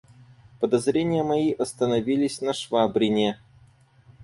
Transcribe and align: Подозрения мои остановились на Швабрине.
Подозрения 0.59 1.21
мои 1.21 1.51
остановились 1.53 2.41
на 2.41 2.53
Швабрине. 2.53 3.39